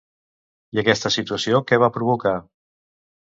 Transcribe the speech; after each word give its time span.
I 0.77 0.81
aquesta 0.81 1.11
situació 1.17 1.61
què 1.71 1.79
va 1.83 1.91
provocar? 1.99 2.35